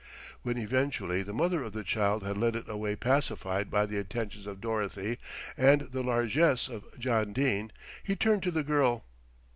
[0.41, 4.47] When eventually the mother of the child had led it away pacified by the attentions
[4.47, 5.19] of Dorothy
[5.55, 9.05] and the largesse of John Dene, he turned to the girl.